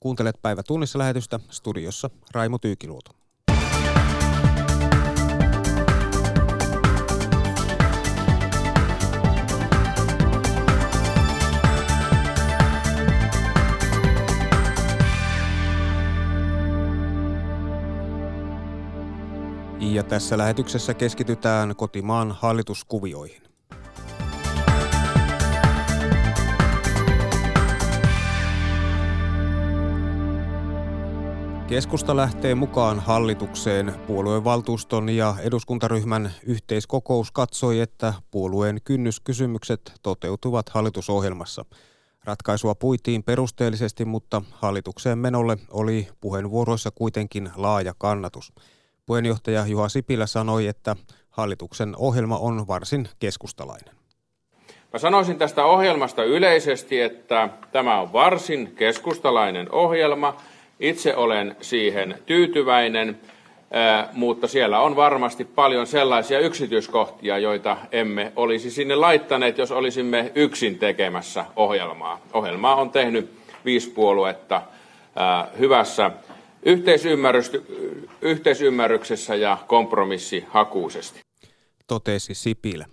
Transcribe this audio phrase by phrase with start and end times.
[0.00, 3.10] Kuuntelet päivä tunnissa lähetystä studiossa Raimo Tyykiluoto.
[19.80, 23.49] Ja tässä lähetyksessä keskitytään kotimaan hallituskuvioihin.
[31.70, 33.94] Keskusta lähtee mukaan hallitukseen.
[34.06, 41.64] Puoluevaltuuston ja eduskuntaryhmän yhteiskokous katsoi, että puolueen kynnyskysymykset toteutuvat hallitusohjelmassa.
[42.24, 48.52] Ratkaisua puitiin perusteellisesti, mutta hallitukseen menolle oli puheenvuoroissa kuitenkin laaja kannatus.
[49.06, 50.96] Puheenjohtaja Juha Sipilä sanoi, että
[51.30, 53.94] hallituksen ohjelma on varsin keskustalainen.
[54.92, 60.36] Mä sanoisin tästä ohjelmasta yleisesti, että tämä on varsin keskustalainen ohjelma.
[60.80, 63.20] Itse olen siihen tyytyväinen,
[64.12, 70.78] mutta siellä on varmasti paljon sellaisia yksityiskohtia, joita emme olisi sinne laittaneet, jos olisimme yksin
[70.78, 72.20] tekemässä ohjelmaa.
[72.32, 73.30] Ohjelmaa on tehnyt
[73.64, 74.62] viisi puoluetta
[75.58, 76.10] hyvässä
[78.22, 81.20] yhteisymmärryksessä ja kompromissihakuisesti.
[81.86, 82.86] Totesi Sipilä.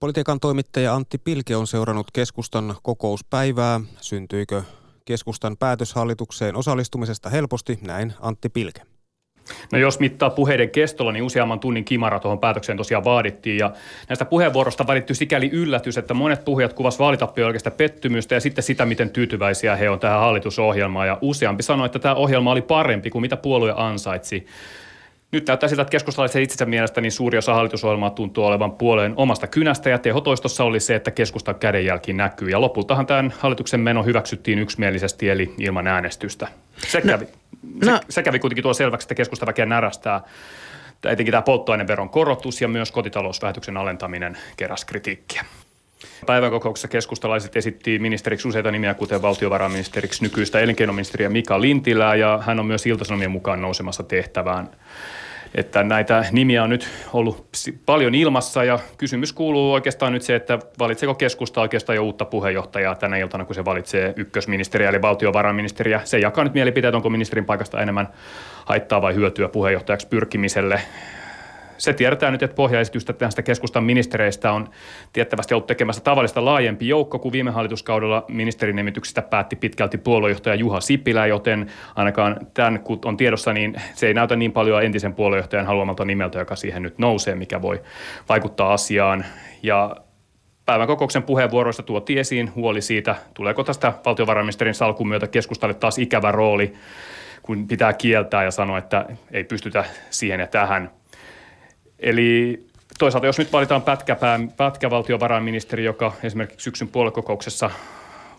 [0.00, 3.80] Politiikan toimittaja Antti Pilke on seurannut keskustan kokouspäivää.
[4.00, 4.62] Syntyikö
[5.06, 7.78] keskustan päätös hallitukseen osallistumisesta helposti?
[7.86, 8.82] Näin Antti Pilke.
[9.72, 13.58] No jos mittaa puheiden kestolla, niin useamman tunnin kimara tuohon päätökseen tosiaan vaadittiin.
[13.58, 13.72] Ja
[14.08, 18.86] näistä puheenvuorosta valittyi sikäli yllätys, että monet puhujat kuvasivat vaalitappio oikeasta pettymystä ja sitten sitä,
[18.86, 21.06] miten tyytyväisiä he on tähän hallitusohjelmaan.
[21.06, 24.46] Ja useampi sanoi, että tämä ohjelma oli parempi kuin mitä puolue ansaitsi.
[25.36, 29.46] Nyt näyttää siltä, että keskustalaisen itsensä mielestä niin suuri osa hallitusohjelmaa tuntuu olevan puolueen omasta
[29.46, 32.50] kynästä ja tehotoistossa oli se, että keskustan kädenjälki näkyy.
[32.50, 36.48] Ja lopultahan tämän hallituksen meno hyväksyttiin yksimielisesti eli ilman äänestystä.
[36.76, 37.26] Se no, kävi,
[37.84, 37.96] no.
[37.96, 40.20] se, se kävi kuitenkin tuo selväksi, että keskustaväkeä närästää
[41.04, 45.44] etenkin tämä polttoaineveron korotus ja myös kotitalousvähityksen alentaminen keräs kritiikkiä.
[46.26, 52.60] Päivän kokouksessa keskustalaiset esitti ministeriksi useita nimiä, kuten valtiovarainministeriksi nykyistä elinkeinoministeriä Mika Lintilää, ja hän
[52.60, 54.68] on myös iltasanomien mukaan nousemassa tehtävään
[55.56, 57.46] että näitä nimiä on nyt ollut
[57.86, 62.94] paljon ilmassa ja kysymys kuuluu oikeastaan nyt se, että valitseeko keskusta oikeastaan jo uutta puheenjohtajaa
[62.94, 66.00] tänä iltana, kun se valitsee ykkösministeriä eli valtiovarainministeriä.
[66.04, 68.08] Se jakaa nyt mielipiteet, onko ministerin paikasta enemmän
[68.64, 70.80] haittaa vai hyötyä puheenjohtajaksi pyrkimiselle
[71.78, 74.68] se tiedetään nyt, että pohjaesitystä tästä keskustan ministereistä on
[75.12, 81.26] tiettävästi ollut tekemässä tavallista laajempi joukko kuin viime hallituskaudella ministerinimityksistä päätti pitkälti puoluejohtaja Juha Sipilä,
[81.26, 86.04] joten ainakaan tämän kun on tiedossa, niin se ei näytä niin paljon entisen puoluejohtajan haluamalta
[86.04, 87.82] nimeltä, joka siihen nyt nousee, mikä voi
[88.28, 89.24] vaikuttaa asiaan.
[89.62, 89.96] Ja
[90.66, 96.32] päivän kokouksen puheenvuoroista tuotiin esiin huoli siitä, tuleeko tästä valtiovarainministerin salkun myötä keskustalle taas ikävä
[96.32, 96.72] rooli,
[97.42, 100.90] kun pitää kieltää ja sanoa, että ei pystytä siihen ja tähän–
[101.98, 102.66] Eli
[102.98, 107.70] toisaalta jos nyt valitaan pätkäpää, pätkävaltiovarainministeri, joka esimerkiksi syksyn puolekokouksessa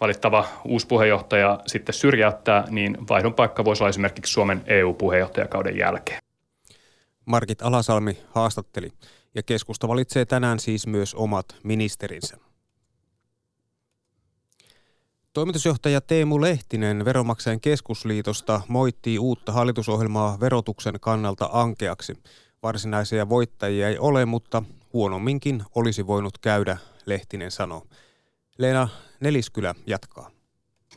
[0.01, 6.19] valittava uusi puheenjohtaja sitten syrjäyttää, niin vaihdon paikka voisi olla esimerkiksi Suomen EU-puheenjohtajakauden jälkeen.
[7.25, 8.91] Markit Alasalmi haastatteli
[9.35, 12.37] ja keskusta valitsee tänään siis myös omat ministerinsä.
[15.33, 22.13] Toimitusjohtaja Teemu Lehtinen Veromaksajan keskusliitosta moittii uutta hallitusohjelmaa verotuksen kannalta ankeaksi–
[22.67, 24.63] Varsinaisia voittajia ei ole, mutta
[24.93, 27.83] huonomminkin olisi voinut käydä, Lehtinen sanoo.
[28.57, 28.89] Leena
[29.19, 30.29] Neliskylä jatkaa.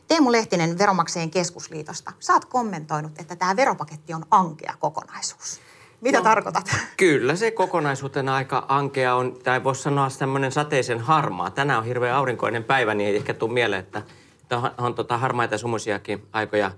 [0.07, 2.11] Teemu Lehtinen Veromaksajien keskusliitosta.
[2.19, 5.61] Saat kommentoinut, että tämä veropaketti on ankea kokonaisuus.
[6.01, 6.65] Mitä no, tarkoitat?
[6.97, 11.51] Kyllä se kokonaisuutena aika ankea on, tai voisi sanoa semmoinen sateisen harmaa.
[11.51, 14.01] Tänään on hirveän aurinkoinen päivä, niin ei ehkä tule mieleen, että
[14.51, 16.71] on, on tota harmaita sumusiakin aikoja.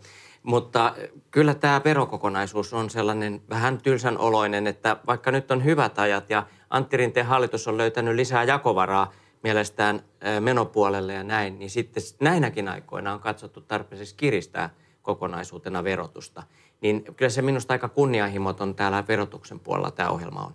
[0.43, 0.95] Mutta
[1.31, 6.47] kyllä tämä verokokonaisuus on sellainen vähän tylsän oloinen, että vaikka nyt on hyvät ajat ja
[6.69, 10.03] Antti Rinteen hallitus on löytänyt lisää jakovaraa mielestään
[10.39, 14.69] menopuolelle ja näin, niin sitten näinäkin aikoina on katsottu tarpeeksi kiristää
[15.01, 16.43] kokonaisuutena verotusta.
[16.81, 20.53] Niin kyllä se minusta aika kunnianhimoton täällä verotuksen puolella tämä ohjelma on.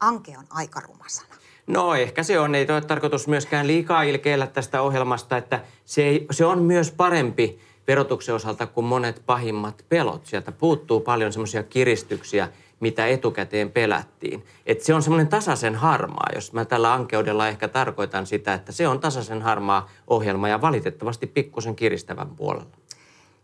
[0.00, 1.28] Anke on aika rumasana.
[1.66, 2.54] No ehkä se on.
[2.54, 7.60] Ei ole tarkoitus myöskään liikaa ilkeillä tästä ohjelmasta, että se, ei, se on myös parempi
[7.88, 10.26] verotuksen osalta kuin monet pahimmat pelot.
[10.26, 12.48] Sieltä puuttuu paljon semmoisia kiristyksiä,
[12.80, 14.44] mitä etukäteen pelättiin.
[14.66, 18.88] Et se on semmoinen tasaisen harmaa, jos mä tällä ankeudella ehkä tarkoitan sitä, että se
[18.88, 22.76] on tasaisen harmaa ohjelma ja valitettavasti pikkusen kiristävän puolella.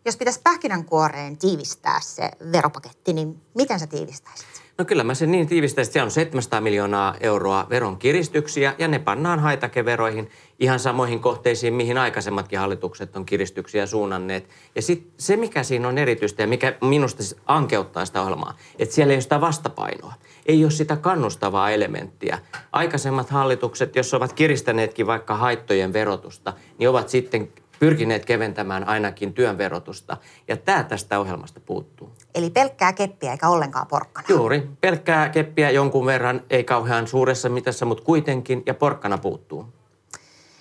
[0.05, 4.64] Jos pitäisi pähkinänkuoreen tiivistää se veropaketti, niin miten sä tiivistäisit?
[4.79, 8.89] No kyllä mä sen niin tiivistäisin, että siellä on 700 miljoonaa euroa veron kiristyksiä ja
[8.89, 14.49] ne pannaan haitakeveroihin ihan samoihin kohteisiin, mihin aikaisemmatkin hallitukset on kiristyksiä suunnanneet.
[14.75, 18.95] Ja sitten se, mikä siinä on erityistä ja mikä minusta siis ankeuttaa sitä ohjelmaa, että
[18.95, 20.15] siellä ei ole sitä vastapainoa.
[20.47, 22.39] Ei ole sitä kannustavaa elementtiä.
[22.73, 27.49] Aikaisemmat hallitukset, jos ovat kiristäneetkin vaikka haittojen verotusta, niin ovat sitten
[27.85, 30.17] pyrkineet keventämään ainakin työn verotusta.
[30.49, 32.13] Ja tämä tästä ohjelmasta puuttuu.
[32.35, 34.27] Eli pelkkää keppiä eikä ollenkaan porkkana.
[34.29, 34.69] Juuri.
[34.81, 39.69] Pelkkää keppiä jonkun verran, ei kauhean suuressa mitassa, mutta kuitenkin, ja porkkana puuttuu.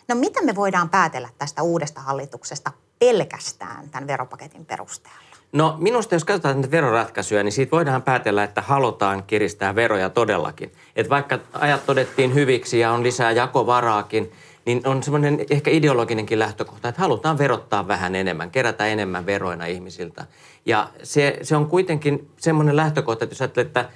[0.07, 5.19] No mitä me voidaan päätellä tästä uudesta hallituksesta pelkästään tämän veropaketin perusteella?
[5.51, 10.71] No minusta jos katsotaan näitä veroratkaisuja, niin siitä voidaan päätellä, että halutaan kiristää veroja todellakin.
[10.95, 14.31] Että vaikka ajat todettiin hyviksi ja on lisää jakovaraakin,
[14.65, 20.25] niin on semmoinen ehkä ideologinenkin lähtökohta, että halutaan verottaa vähän enemmän, kerätä enemmän veroina ihmisiltä.
[20.65, 23.89] Ja se, se on kuitenkin semmoinen lähtökohta, että jos ajattelee, että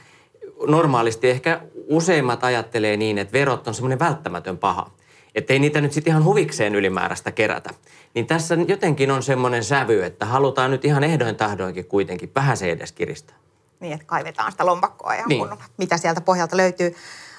[0.68, 4.92] normaalisti ehkä useimmat ajattelee niin, että verot on semmoinen välttämätön paha.
[5.36, 7.70] Että ei niitä nyt sitten ihan huvikseen ylimääräistä kerätä.
[8.14, 12.72] Niin tässä jotenkin on semmoinen sävy, että halutaan nyt ihan ehdoin tahdoinkin kuitenkin vähän se
[12.72, 13.36] edes kiristää.
[13.80, 15.40] Niin, että kaivetaan sitä lompakkoa ja Niin.
[15.40, 16.96] kunnolla, mitä sieltä pohjalta löytyy.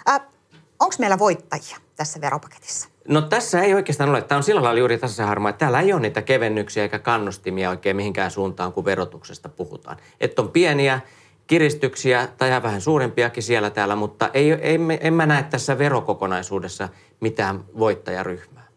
[0.08, 0.20] Äh,
[0.80, 2.88] Onko meillä voittajia tässä veropaketissa?
[3.08, 4.22] No tässä ei oikeastaan ole.
[4.22, 7.70] Tämä on sillä lailla juuri tässä harmaa, että täällä ei ole niitä kevennyksiä eikä kannustimia
[7.70, 9.96] oikein mihinkään suuntaan, kun verotuksesta puhutaan.
[10.20, 11.00] Että on pieniä
[11.46, 16.88] kiristyksiä tai vähän suurempiakin siellä täällä, mutta ei, ei, en mä näe tässä verokokonaisuudessa
[17.20, 18.67] mitään voittajaryhmää.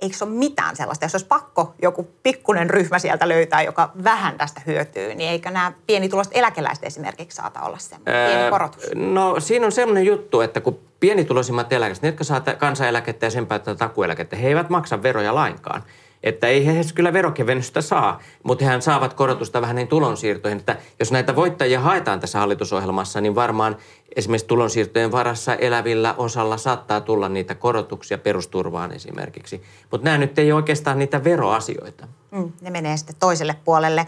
[0.00, 1.04] Eikö se ole mitään sellaista?
[1.04, 5.72] Jos olisi pakko joku pikkunen ryhmä sieltä löytää, joka vähän tästä hyötyy, niin eikö nämä
[5.86, 8.82] pienituloiset eläkeläiset esimerkiksi saata olla semmoinen pieni korotus?
[8.94, 13.30] No siinä on semmoinen juttu, että kun pienituloisimmat eläkeläiset, ne jotka saa tä- kansaneläkettä ja
[13.30, 15.82] sen päättää takueläkettä, he eivät maksa veroja lainkaan.
[16.22, 20.58] Että ei he kyllä verokevennystä saa, mutta hehän saavat korotusta vähän niin tulonsiirtoihin.
[20.58, 23.76] Että jos näitä voittajia haetaan tässä hallitusohjelmassa, niin varmaan
[24.16, 29.62] esimerkiksi tulonsiirtojen varassa elävillä osalla saattaa tulla niitä korotuksia perusturvaan esimerkiksi.
[29.90, 32.08] Mutta nämä nyt ei ole oikeastaan niitä veroasioita.
[32.30, 34.06] Mm, ne menee sitten toiselle puolelle.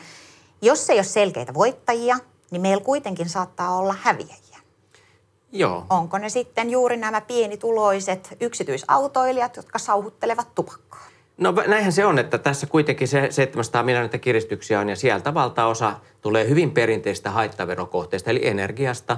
[0.62, 2.16] Jos ei ole selkeitä voittajia,
[2.50, 4.58] niin meillä kuitenkin saattaa olla häviäjiä.
[5.52, 5.86] Joo.
[5.90, 11.09] Onko ne sitten juuri nämä pienituloiset yksityisautoilijat, jotka sauhuttelevat tupakkaa?
[11.40, 15.92] No näinhän se on, että tässä kuitenkin se 700 miljoonaa kiristyksiä on ja sieltä valtaosa
[16.22, 19.16] tulee hyvin perinteistä haittaverokohteista, eli energiasta.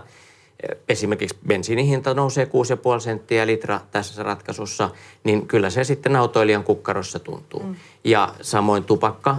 [0.88, 4.90] Esimerkiksi bensiinin hinta nousee 6,5 senttiä litra tässä ratkaisussa,
[5.24, 7.62] niin kyllä se sitten autoilijan kukkarossa tuntuu.
[7.62, 7.74] Mm.
[8.04, 9.36] Ja samoin tupakka,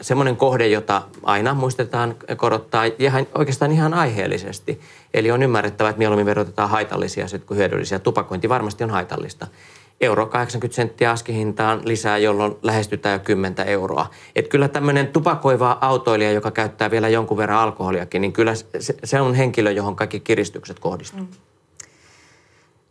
[0.00, 4.80] semmoinen kohde, jota aina muistetaan korottaa ihan, oikeastaan ihan aiheellisesti.
[5.14, 7.98] Eli on ymmärrettävä, että mieluummin verotetaan haitallisia asioita kuin hyödyllisiä.
[7.98, 9.46] Tupakointi varmasti on haitallista
[10.00, 14.10] euro 80 senttiä askihintaan lisää, jolloin lähestytään jo 10 euroa.
[14.36, 19.20] Et kyllä tämmöinen tupakoiva autoilija, joka käyttää vielä jonkun verran alkoholiakin, niin kyllä se, se
[19.20, 21.20] on henkilö, johon kaikki kiristykset kohdistuu.
[21.20, 21.28] Mm.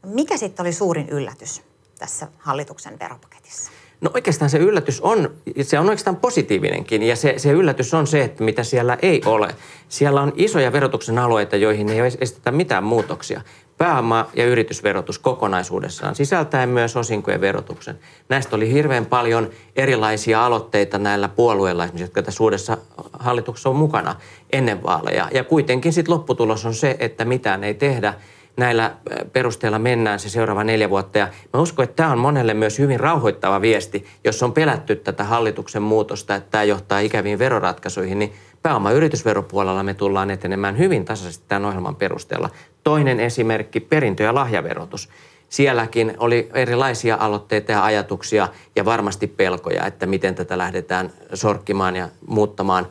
[0.05, 1.61] Mikä sitten oli suurin yllätys
[1.99, 3.71] tässä hallituksen veropaketissa?
[4.01, 8.23] No oikeastaan se yllätys on, se on oikeastaan positiivinenkin ja se, se yllätys on se,
[8.23, 9.55] että mitä siellä ei ole.
[9.89, 13.41] Siellä on isoja verotuksen alueita, joihin ei estetä mitään muutoksia.
[13.77, 17.99] Pääoma- ja yritysverotus kokonaisuudessaan, sisältäen myös osinkojen verotuksen.
[18.29, 22.77] Näistä oli hirveän paljon erilaisia aloitteita näillä puolueilla, esimerkiksi, jotka tässä uudessa
[23.13, 24.15] hallituksessa on mukana
[24.51, 25.29] ennen vaaleja.
[25.33, 28.13] Ja kuitenkin sitten lopputulos on se, että mitään ei tehdä
[28.57, 28.95] näillä
[29.33, 31.17] perusteella mennään se seuraava neljä vuotta.
[31.17, 35.23] Ja mä uskon, että tämä on monelle myös hyvin rauhoittava viesti, jos on pelätty tätä
[35.23, 41.05] hallituksen muutosta, että tämä johtaa ikäviin veroratkaisuihin, niin pääoma- ja yritysveropuolella me tullaan etenemään hyvin
[41.05, 42.49] tasaisesti tämän ohjelman perusteella.
[42.83, 45.09] Toinen esimerkki, perintö- ja lahjaverotus.
[45.49, 52.09] Sielläkin oli erilaisia aloitteita ja ajatuksia ja varmasti pelkoja, että miten tätä lähdetään sorkkimaan ja
[52.27, 52.87] muuttamaan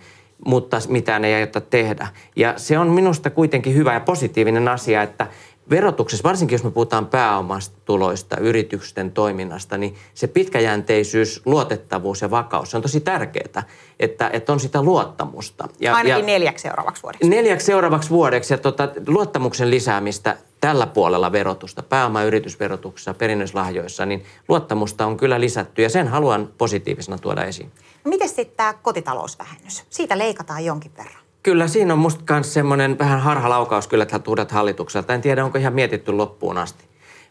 [0.46, 2.08] mutta mitään ei aiota tehdä.
[2.36, 5.26] Ja se on minusta kuitenkin hyvä ja positiivinen asia, että
[5.70, 12.76] verotuksessa, varsinkin jos me puhutaan pääomatuloista, yritysten toiminnasta, niin se pitkäjänteisyys, luotettavuus ja vakaus, se
[12.76, 13.62] on tosi tärkeää,
[14.00, 15.68] että, että on sitä luottamusta.
[15.80, 17.28] Ja, Ainakin ja neljäksi seuraavaksi vuodeksi.
[17.28, 24.24] Neljäksi seuraavaksi vuodeksi ja tota, luottamuksen lisäämistä tällä puolella verotusta, pääoma- ja yritysverotuksessa, perinnöslahjoissa, niin
[24.48, 27.72] luottamusta on kyllä lisätty ja sen haluan positiivisena tuoda esiin.
[28.04, 29.84] No miten sitten tämä kotitalousvähennys?
[29.90, 31.21] Siitä leikataan jonkin verran.
[31.42, 35.14] Kyllä siinä on musta myös semmoinen vähän harhalaukaus kyllä uudet hallitukselta.
[35.14, 36.84] En tiedä, onko ihan mietitty loppuun asti.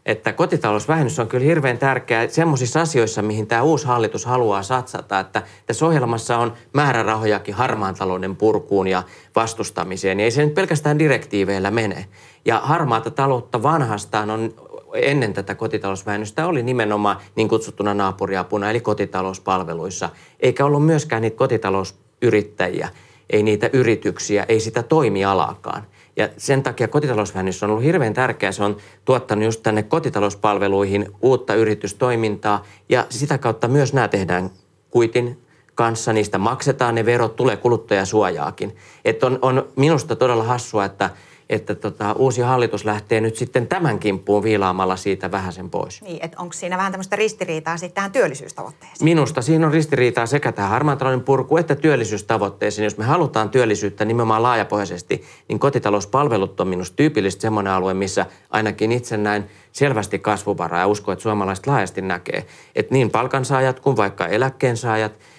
[0.06, 5.20] Että kotitalousvähennys on kyllä hirveän tärkeä semmoisissa asioissa, mihin tämä uusi hallitus haluaa satsata.
[5.20, 9.04] Että tässä ohjelmassa on määrärahojakin harmaan talouden purkuun ja
[9.36, 10.18] vastustamiseen.
[10.18, 12.06] Niin ei se nyt pelkästään direktiiveillä mene.
[12.46, 14.54] Ja harmaata taloutta vanhastaan on
[14.94, 20.10] ennen tätä kotitalousvähennystä oli nimenomaan niin kutsuttuna naapuriapuna, eli kotitalouspalveluissa.
[20.40, 22.90] Eikä ollut myöskään niitä kotitalous yrittäjiä,
[23.32, 25.84] ei niitä yrityksiä, ei sitä toimialaakaan.
[26.16, 28.52] Ja sen takia kotitalousvähennys on ollut hirveän tärkeä.
[28.52, 34.50] Se on tuottanut just tänne kotitalouspalveluihin uutta yritystoimintaa ja sitä kautta myös nämä tehdään
[34.90, 35.42] kuitin
[35.76, 38.76] kanssa, niistä maksetaan ne verot, tulee kuluttajasuojaakin.
[39.06, 41.10] Että on, on minusta todella hassua, että–
[41.52, 46.02] että tota, uusi hallitus lähtee nyt sitten tämän kimppuun viilaamalla siitä vähän sen pois.
[46.02, 49.04] Niin, että onko siinä vähän tämmöistä ristiriitaa sitten tähän työllisyystavoitteeseen?
[49.04, 52.84] Minusta siinä on ristiriitaa sekä tähän harmaan talouden purku että työllisyystavoitteeseen.
[52.84, 58.92] Jos me halutaan työllisyyttä nimenomaan laajapohjaisesti, niin kotitalouspalvelut on minusta tyypillisesti semmoinen alue, missä ainakin
[58.92, 64.28] itse näin selvästi kasvuvaraa ja uskon, että suomalaiset laajasti näkee, että niin palkansaajat kuin vaikka
[64.28, 65.12] eläkkeensaajat–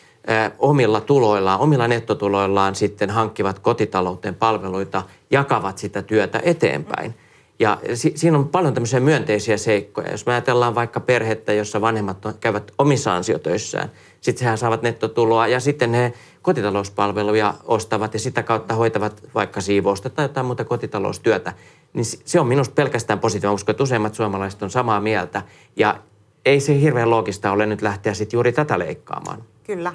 [0.59, 7.15] omilla tuloillaan, omilla nettotuloillaan sitten hankkivat kotitalouteen palveluita, jakavat sitä työtä eteenpäin.
[7.59, 10.11] Ja si- siinä on paljon tämmöisiä myönteisiä seikkoja.
[10.11, 15.61] Jos me ajatellaan vaikka perhettä, jossa vanhemmat käyvät omissa ansiotöissään, sitten hehän saavat nettotuloa ja
[15.61, 16.13] sitten he
[16.43, 21.53] kotitalouspalveluja ostavat ja sitä kautta hoitavat vaikka siivousta tai jotain muuta kotitaloustyötä.
[21.93, 23.59] Niin se on minusta pelkästään positiivinen.
[23.69, 25.43] Että useimmat suomalaiset on samaa mieltä
[25.77, 25.99] ja
[26.45, 29.43] ei se hirveän loogista ole nyt lähteä sitten juuri tätä leikkaamaan.
[29.65, 29.95] Kyllä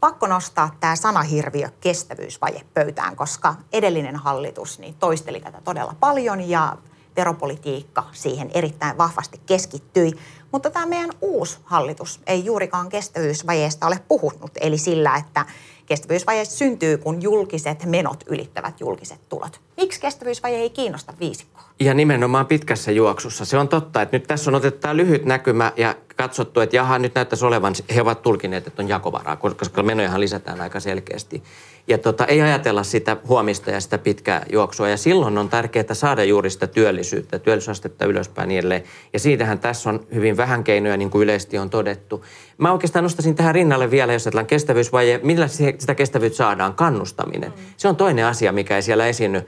[0.00, 6.76] pakko nostaa tämä sanahirviö kestävyysvaje pöytään, koska edellinen hallitus niin toisteli tätä todella paljon ja
[7.16, 10.12] veropolitiikka siihen erittäin vahvasti keskittyi.
[10.52, 15.46] Mutta tämä meidän uusi hallitus ei juurikaan kestävyysvajeesta ole puhunut, eli sillä, että
[15.86, 19.60] kestävyysvaje syntyy, kun julkiset menot ylittävät julkiset tulot.
[19.76, 21.64] Miksi kestävyysvaje ei kiinnosta viisikkoa?
[21.80, 23.44] Ja nimenomaan pitkässä juoksussa.
[23.44, 27.14] Se on totta, että nyt tässä on otettu lyhyt näkymä ja katsottu, että jaha, nyt
[27.14, 31.42] näyttäisi olevan, he ovat tulkineet, että on jakovaraa, koska menojahan lisätään aika selkeästi.
[31.88, 34.88] Ja tota, ei ajatella sitä huomista ja sitä pitkää juoksua.
[34.88, 38.82] Ja silloin on tärkeää saada juuri sitä työllisyyttä, työllisyysastetta ylöspäin niin edelleen.
[39.12, 42.24] Ja siitähän tässä on hyvin vähän keinoja, niin kuin yleisesti on todettu.
[42.58, 47.50] Mä oikeastaan nostaisin tähän rinnalle vielä, jos ajatellaan kestävyysvaje, millä sitä kestävyyttä saadaan, kannustaminen.
[47.50, 47.64] Mm.
[47.76, 49.42] Se on toinen asia, mikä ei siellä esiinny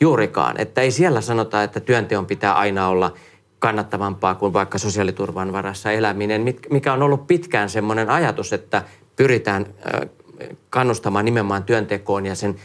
[0.00, 0.60] juurikaan.
[0.60, 3.14] Että ei siellä sanota, että työnteon pitää aina olla
[3.62, 8.82] kannattavampaa kuin vaikka sosiaaliturvan varassa eläminen, mikä on ollut pitkään semmoinen ajatus, että
[9.16, 9.66] pyritään
[10.70, 12.56] kannustamaan nimenomaan työntekoon ja sen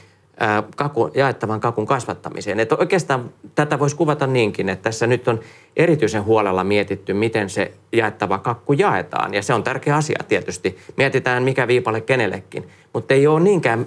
[0.76, 2.60] kaku, jaettavan kakun kasvattamiseen.
[2.60, 5.40] Että oikeastaan tätä voisi kuvata niinkin, että tässä nyt on
[5.76, 9.34] erityisen huolella mietitty, miten se jaettava kakku jaetaan.
[9.34, 10.78] Ja se on tärkeä asia tietysti.
[10.98, 12.68] Mietitään, mikä viipale kenellekin.
[12.94, 13.86] Mutta ei ole niinkään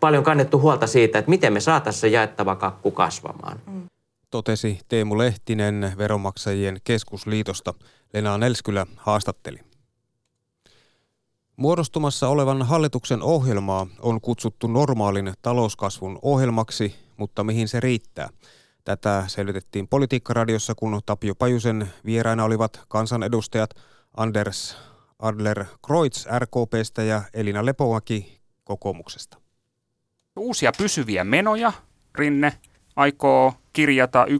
[0.00, 3.58] paljon kannettu huolta siitä, että miten me saataisiin se jaettava kakku kasvamaan.
[3.66, 3.95] Mm.
[4.30, 7.74] Totesi Teemu Lehtinen Veronmaksajien keskusliitosta.
[8.14, 9.60] Lena Nelskylä haastatteli.
[11.56, 18.28] Muodostumassa olevan hallituksen ohjelmaa on kutsuttu normaalin talouskasvun ohjelmaksi, mutta mihin se riittää?
[18.84, 23.70] Tätä selvitettiin Politiikkaradiossa, kun Tapio Pajusen vieraina olivat kansanedustajat
[24.16, 24.76] Anders
[25.18, 29.38] Adler Kreutz RKPstä ja Elina Lepomäki kokoomuksesta.
[30.36, 31.72] Uusia pysyviä menoja
[32.14, 32.52] Rinne
[32.96, 34.30] aikoo kirjata 1,2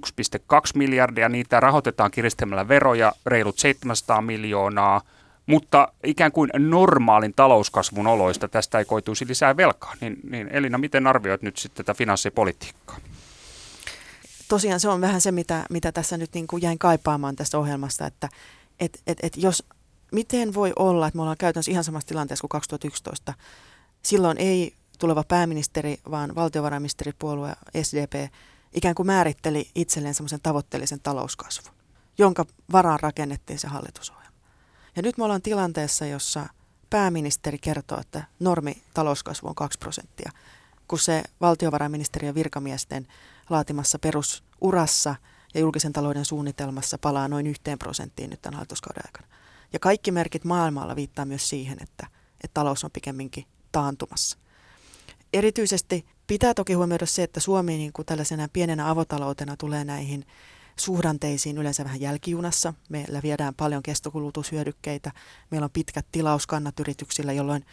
[0.74, 1.28] miljardia.
[1.28, 5.00] Niitä rahoitetaan kiristämällä veroja reilut 700 miljoonaa–
[5.46, 9.94] mutta ikään kuin normaalin talouskasvun oloista tästä ei koituisi lisää velkaa.
[10.00, 12.96] Niin, niin Elina, miten arvioit nyt sitten tätä finanssipolitiikkaa?
[14.48, 18.06] Tosiaan se on vähän se, mitä, mitä tässä nyt niin kuin jäin kaipaamaan tästä ohjelmasta,
[18.06, 18.28] että
[18.80, 19.64] et, et, et jos,
[20.12, 23.34] miten voi olla, että me ollaan käytännössä ihan samassa tilanteessa kuin 2011.
[24.02, 27.52] Silloin ei tuleva pääministeri, vaan valtiovarainministeripuolue
[27.82, 28.14] SDP
[28.76, 31.74] ikään kuin määritteli itselleen semmoisen tavoitteellisen talouskasvun,
[32.18, 34.36] jonka varaan rakennettiin se hallitusohjelma.
[34.96, 36.46] Ja nyt me ollaan tilanteessa, jossa
[36.90, 40.30] pääministeri kertoo, että normi talouskasvu on 2 prosenttia,
[40.88, 43.06] kun se valtiovarainministeriön virkamiesten
[43.50, 45.14] laatimassa perusurassa
[45.54, 49.26] ja julkisen talouden suunnitelmassa palaa noin yhteen prosenttiin nyt tämän hallituskauden aikana.
[49.72, 52.06] Ja kaikki merkit maailmalla viittaa myös siihen, että,
[52.44, 54.38] että talous on pikemminkin taantumassa.
[55.32, 60.26] Erityisesti pitää toki huomioida se, että Suomi niin kuin tällaisena pienenä avotaloutena tulee näihin
[60.76, 62.74] suhdanteisiin yleensä vähän jälkijunassa.
[62.88, 65.12] Meillä viedään paljon kestokulutushyödykkeitä.
[65.50, 67.64] Meillä on pitkät tilauskannat yrityksillä, jolloin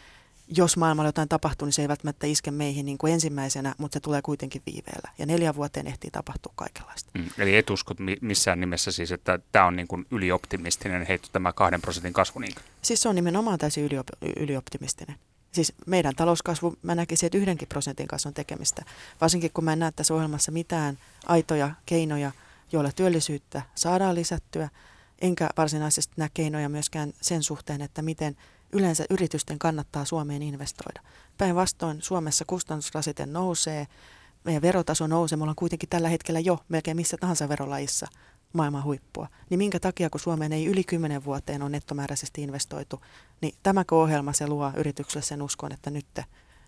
[0.57, 3.99] jos maailmalla jotain tapahtuu, niin se ei välttämättä iske meihin niin kuin ensimmäisenä, mutta se
[3.99, 5.11] tulee kuitenkin viiveellä.
[5.17, 7.11] Ja neljä vuoteen ehtii tapahtua kaikenlaista.
[7.13, 11.53] Mm, eli et usko missään nimessä siis, että tämä on niin kuin ylioptimistinen heitto, tämä
[11.53, 12.39] kahden prosentin kasvu?
[12.39, 12.55] Niin?
[12.81, 15.15] Siis se on nimenomaan täysin yliop- ylioptimistinen.
[15.53, 18.85] Siis meidän talouskasvu, mä näkisin, että yhdenkin prosentin kasvun tekemistä.
[19.21, 22.31] Varsinkin kun mä en näe tässä ohjelmassa mitään aitoja keinoja–
[22.73, 24.69] joilla työllisyyttä saadaan lisättyä,
[25.21, 28.35] enkä varsinaisesti näe keinoja myöskään sen suhteen, että miten
[28.71, 31.01] yleensä yritysten kannattaa Suomeen investoida.
[31.37, 33.87] Päinvastoin Suomessa kustannusrasite nousee,
[34.43, 38.07] meidän verotaso nousee, me ollaan kuitenkin tällä hetkellä jo melkein missä tahansa verolajissa
[38.53, 39.27] maailman huippua.
[39.49, 43.01] Niin minkä takia, kun Suomeen ei yli kymmenen vuoteen on nettomääräisesti investoitu,
[43.41, 46.05] niin tämäkö ohjelma se luo yritykselle sen uskon, että nyt,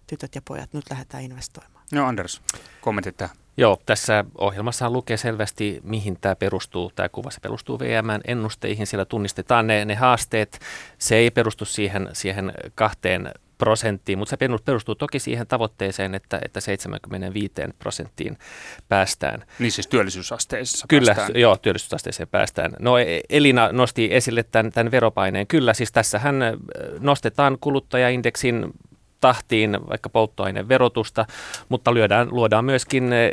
[0.07, 1.85] tytöt ja pojat, nyt lähdetään investoimaan.
[1.91, 2.41] No Anders,
[2.81, 3.35] kommentit tähän.
[3.57, 6.91] Joo, tässä ohjelmassa lukee selvästi, mihin tämä perustuu.
[6.95, 8.87] Tämä kuva se perustuu VMn ennusteihin.
[8.87, 10.59] Siellä tunnistetaan ne, ne haasteet.
[10.97, 16.59] Se ei perustu siihen, siihen kahteen prosenttiin, mutta se perustuu toki siihen tavoitteeseen, että, että
[16.59, 18.37] 75 prosenttiin
[18.89, 19.43] päästään.
[19.59, 21.39] Niin siis työllisyysasteessa Kyllä, päästään.
[21.39, 22.73] joo, työllisyysasteeseen päästään.
[22.79, 25.47] No e- Elina nosti esille tämän, tämän veropaineen.
[25.47, 26.35] Kyllä, siis tässähän
[26.99, 28.65] nostetaan kuluttajaindeksin
[29.25, 31.25] tahtiin vaikka polttoaineen verotusta,
[31.69, 33.31] mutta lyödään, luodaan myöskin eh,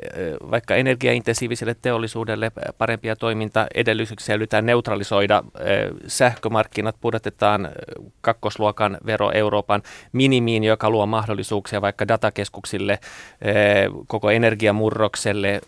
[0.51, 7.73] vaikka energiaintensiiviselle teollisuudelle parempia toimintaedellytyksiä, yritetään neutralisoida eh, sähkömarkkinat, pudotetaan eh,
[8.21, 9.83] kakkosluokan vero Euroopan
[10.13, 12.99] minimiin, joka luo mahdollisuuksia vaikka datakeskuksille,
[14.07, 15.61] koko energiamurrokselle,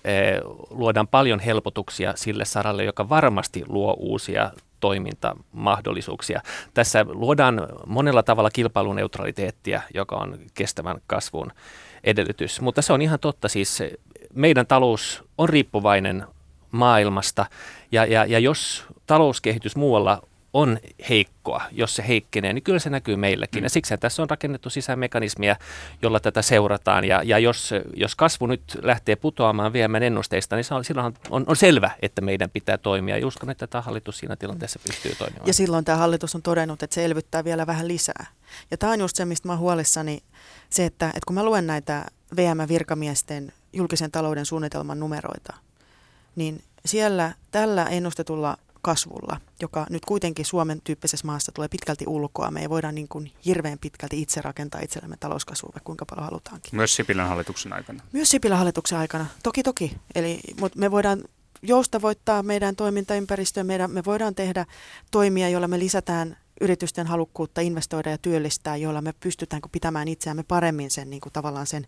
[0.71, 4.51] luodaan paljon helpotuksia sille saralle, joka varmasti luo uusia
[4.85, 6.41] toimintamahdollisuuksia.
[6.75, 11.53] Tässä luodaan monella tavalla kilpailuneutraliteettia, joka on kestävän kasvun
[12.05, 12.61] edellytys.
[12.61, 13.83] Mutta se on ihan totta, siis
[14.35, 16.27] meidän talous on riippuvainen
[16.71, 17.47] maailmasta
[17.93, 20.23] ja, ja, ja jos talouskehitys muualla
[20.55, 23.63] on heikkoa, jos se heikkenee, niin kyllä se näkyy meillekin.
[23.63, 23.65] Mm.
[23.65, 25.57] Ja siksi tässä on rakennettu sisämekanismia,
[26.03, 27.05] jolla tätä seurataan.
[27.05, 31.91] Ja, ja jos, jos kasvu nyt lähtee putoamaan viemään ennusteista, niin silloin on, on selvä,
[32.03, 33.19] että meidän pitää toimia.
[33.19, 35.47] Ja uskon, että tämä hallitus siinä tilanteessa pystyy toimimaan.
[35.47, 38.27] Ja silloin tämä hallitus on todennut, että se elvyttää vielä vähän lisää.
[38.71, 40.23] Ja tämä on just se, mistä mä huolissani,
[40.71, 42.05] se, että, että kun mä luen näitä
[42.37, 45.55] VM-virkamiesten julkisen talouden suunnitelman numeroita,
[46.37, 52.51] niin siellä tällä ennustetulla kasvulla, joka nyt kuitenkin Suomen tyyppisessä maassa tulee pitkälti ulkoa.
[52.51, 56.77] Me ei voida niin kuin hirveän pitkälti itse rakentaa itsellemme talouskasvua, vaikka kuinka paljon halutaankin.
[56.77, 58.03] Myös Sipilän hallituksen aikana.
[58.13, 59.97] Myös Sipilän hallituksen aikana, toki toki.
[60.15, 61.25] Eli, mutta me voidaan
[61.63, 64.67] joustavoittaa meidän toimintaympäristöä, meidän, me voidaan tehdä
[65.11, 70.91] toimia, joilla me lisätään yritysten halukkuutta investoida ja työllistää, joilla me pystytään pitämään itseämme paremmin
[70.91, 71.87] sen niin kuin tavallaan sen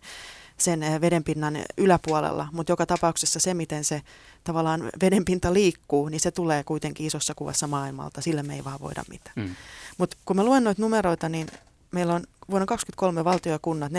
[0.57, 4.01] sen eh, vedenpinnan yläpuolella, mutta joka tapauksessa se, miten se
[4.43, 9.03] tavallaan vedenpinta liikkuu, niin se tulee kuitenkin isossa kuvassa maailmalta, sillä me ei vaan voida
[9.09, 9.33] mitään.
[9.35, 9.55] Mm.
[9.97, 11.47] Mutta kun mä luen noita numeroita, niin
[11.91, 13.97] meillä on vuonna 2023 valtio ja kunnat 4,6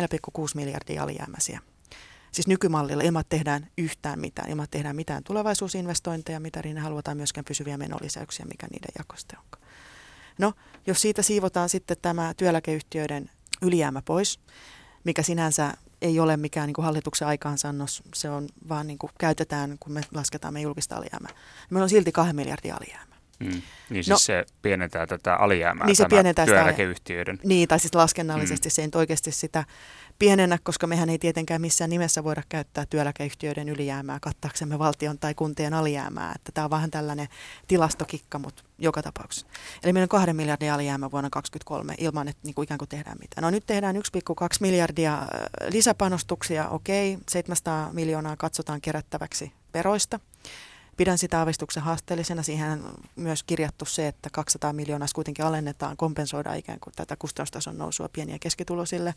[0.55, 1.61] miljardia alijäämäisiä.
[2.33, 7.17] Siis nykymallilla ilman, että tehdään yhtään mitään, ilman, että tehdään mitään tulevaisuusinvestointeja, mitä niin halutaan
[7.17, 9.61] myöskään pysyviä menolisäyksiä, mikä niiden jakoste on.
[10.39, 10.53] No,
[10.87, 13.31] jos siitä siivotaan sitten tämä työeläkeyhtiöiden
[13.63, 14.41] ylijäämä pois,
[15.05, 19.77] mikä sinänsä ei ole mikään niin kuin hallituksen aikaansannos, se on vaan niin kuin käytetään,
[19.81, 21.31] kun me lasketaan me julkista alijäämää.
[21.71, 23.15] Meillä on silti kahden miljardin alijäämä.
[23.41, 23.49] Mm.
[23.51, 27.37] Niin siis no, se pienentää tätä alijäämää, niin se pienentää työeläkeyhtiöiden.
[27.37, 28.71] Sitä, niin, tai sitten laskennallisesti mm.
[28.71, 29.65] se ei oikeasti sitä
[30.19, 35.75] pienennä, koska mehän ei tietenkään missään nimessä voida käyttää työeläkeyhtiöiden ylijäämää kattaaksemme valtion tai kuntien
[35.75, 36.33] alijäämää.
[36.35, 37.29] Että tämä on vähän tällainen
[37.69, 39.47] tilastokikka, mutta joka tapauksessa.
[39.83, 43.19] Eli meillä on kahden miljardin alijäämä vuonna 2023 ilman, että niin kuin ikään kuin tehdään
[43.21, 43.43] mitään.
[43.43, 44.03] No nyt tehdään 1,2
[44.61, 45.29] miljardia äh,
[45.73, 50.21] lisäpanostuksia, okei, 700 miljoonaa katsotaan kerättäväksi veroista.
[50.99, 52.43] Pidän sitä aavistuksen haasteellisena.
[52.43, 57.79] Siihen on myös kirjattu se, että 200 miljoonaa kuitenkin alennetaan, kompensoida ikään kuin tätä kustannustason
[57.79, 59.15] nousua pieniä keskitulosille.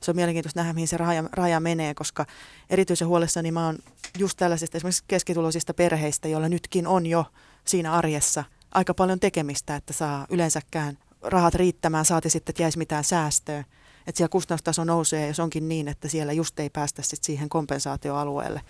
[0.00, 2.26] Se on mielenkiintoista nähdä, mihin se raja, raja menee, koska
[2.70, 3.78] erityisen huolessani mä oon
[4.18, 7.24] just tällaisista esimerkiksi keskituloisista perheistä, joilla nytkin on jo
[7.64, 13.04] siinä arjessa aika paljon tekemistä, että saa yleensäkään rahat riittämään, saati sitten, että jäisi mitään
[13.04, 13.64] säästöä.
[14.06, 18.60] Että siellä kustannustaso nousee, jos onkin niin, että siellä just ei päästä sit siihen kompensaatioalueelle,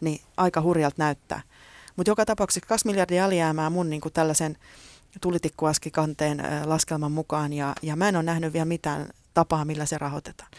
[0.00, 1.40] niin aika hurjalta näyttää.
[1.96, 4.56] Mutta joka tapauksessa 2 miljardia alijäämää mun niin kuin tällaisen
[5.20, 10.50] tulitikkuaskikanteen laskelman mukaan ja, ja mä en ole nähnyt vielä mitään tapaa, millä se rahoitetaan.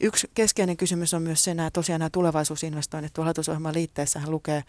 [0.00, 3.12] Yksi keskeinen kysymys on myös se, että tosiaan nämä tulevaisuusinvestoinnit.
[3.12, 4.64] Tuolla hallitusohjelman liitteessähän lukee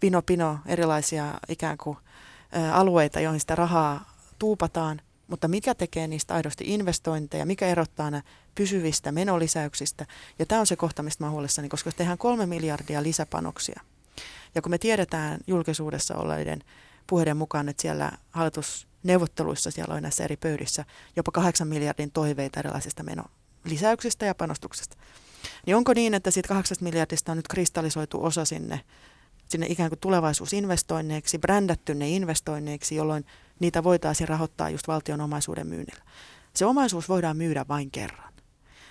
[0.00, 1.96] pino pino erilaisia ikään kuin
[2.72, 8.22] alueita, joihin sitä rahaa tuupataan, mutta mikä tekee niistä aidosti investointeja, mikä erottaa nämä
[8.54, 10.06] pysyvistä menolisäyksistä.
[10.38, 13.80] Ja tämä on se kohta, mistä mä huolissani, koska jos tehdään kolme miljardia lisäpanoksia–
[14.54, 16.60] ja kun me tiedetään julkisuudessa olleiden
[17.06, 20.84] puheiden mukaan, että siellä hallitusneuvotteluissa siellä on näissä eri pöydissä
[21.16, 24.96] jopa kahdeksan miljardin toiveita erilaisista menolisäyksistä ja panostuksista.
[25.66, 28.80] Niin onko niin, että siitä kahdeksasta miljardista on nyt kristallisoitu osa sinne,
[29.48, 33.26] sinne ikään kuin tulevaisuusinvestoinneiksi, brändätty ne investoinneiksi, jolloin
[33.60, 36.04] niitä voitaisiin rahoittaa just valtion omaisuuden myynnillä.
[36.54, 38.34] Se omaisuus voidaan myydä vain kerran.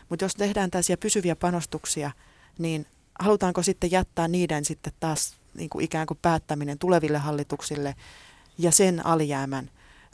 [0.09, 2.11] Mutta jos tehdään tällaisia pysyviä panostuksia,
[2.57, 2.85] niin
[3.19, 7.95] halutaanko sitten jättää niiden sitten taas niin kuin ikään kuin päättäminen tuleville hallituksille
[8.57, 9.69] ja sen alijäämän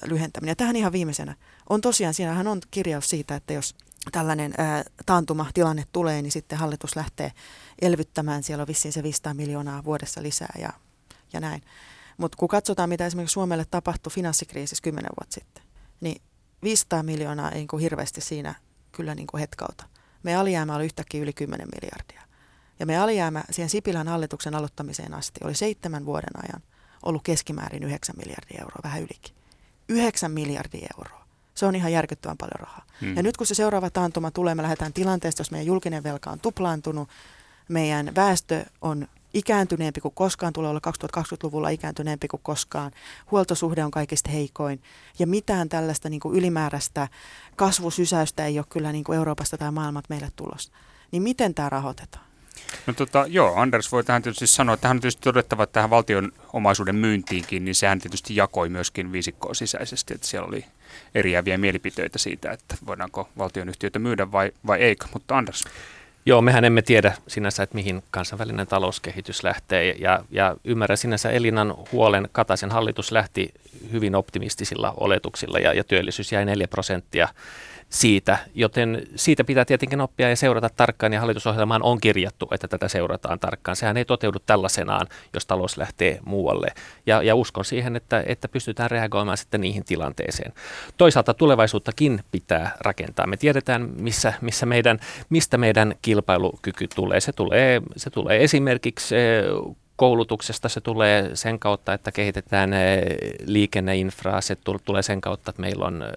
[0.06, 0.52] lyhentäminen.
[0.52, 1.36] Ja tähän ihan viimeisenä
[1.70, 3.76] on tosiaan, siinähän on kirjaus siitä, että jos
[4.12, 7.32] tällainen ää, taantuma-tilanne tulee, niin sitten hallitus lähtee
[7.82, 8.44] elvyttämään.
[8.44, 10.70] Siellä on vissiin se 500 miljoonaa vuodessa lisää ja,
[11.34, 11.62] ja näin.
[12.18, 15.64] Mutta kun katsotaan, mitä esimerkiksi Suomelle tapahtui finanssikriisissä 10 vuotta sitten,
[16.02, 16.22] niin
[16.64, 18.56] 500 miljoonaa ei niin kuin hirveästi siinä
[18.92, 19.86] kyllä niin kuin hetkauta
[20.24, 22.29] meidän alijäämä oli yhtäkkiä yli 10 miljardia.
[22.80, 26.62] Ja meidän alijäämä siihen Sipilän hallituksen aloittamiseen asti oli seitsemän vuoden ajan
[27.04, 29.36] ollut keskimäärin 9 miljardia euroa, vähän ylikin.
[29.90, 31.26] 9 miljardia euroa.
[31.56, 32.86] Se on ihan järkyttävän paljon rahaa.
[33.02, 33.16] Hmm.
[33.16, 36.40] Ja nyt kun se seuraava taantuma tulee, me lähdetään tilanteesta, jos meidän julkinen velka on
[36.40, 37.10] tuplaantunut,
[37.68, 40.82] meidän väestö on ikääntyneempi kuin koskaan, tulee olla
[41.18, 42.92] 2020-luvulla ikääntyneempi kuin koskaan.
[43.32, 44.82] Huoltosuhde on kaikista heikoin
[45.20, 47.08] ja mitään tällaista niin kuin ylimääräistä
[47.56, 50.72] kasvusysäystä ei ole kyllä niin kuin Euroopasta tai maailmat meille tulossa.
[51.12, 52.29] Niin miten tämä rahoitetaan?
[52.88, 55.90] No tota, joo, Anders voi tähän tietysti sanoa, että tähän on tietysti todettava, että tähän
[55.90, 60.66] valtion omaisuuden myyntiinkin, niin sehän tietysti jakoi myöskin viisikkoa sisäisesti, että siellä oli
[61.16, 65.64] eriäviä mielipiteitä siitä, että voidaanko valtionyhtiöitä myydä vai, vai eikö, mutta Anders.
[66.26, 71.76] Joo, mehän emme tiedä sinänsä, että mihin kansainvälinen talouskehitys lähtee ja, ja ymmärrän sinänsä Elinan
[71.92, 72.30] huolen.
[72.32, 73.54] Kataisen hallitus lähti
[73.92, 77.28] hyvin optimistisilla oletuksilla ja, ja työllisyys jäi 4 prosenttia
[77.90, 82.88] siitä, joten siitä pitää tietenkin oppia ja seurata tarkkaan, ja hallitusohjelmaan on kirjattu, että tätä
[82.88, 83.76] seurataan tarkkaan.
[83.76, 86.68] Sehän ei toteudu tällaisenaan, jos talous lähtee muualle,
[87.06, 90.54] ja, ja uskon siihen, että, että pystytään reagoimaan sitten niihin tilanteeseen.
[90.98, 93.28] Toisaalta tulevaisuuttakin pitää rakentaa.
[93.28, 95.00] Me tiedetään, missä, missä meidän,
[95.30, 97.20] mistä meidän kilpailukyky tulee.
[97.20, 99.44] Se tulee, se tulee esimerkiksi eh,
[99.96, 103.02] koulutuksesta se tulee sen kautta, että kehitetään eh,
[103.46, 106.10] liikenneinfraa, se tulee sen kautta, että meillä on eh,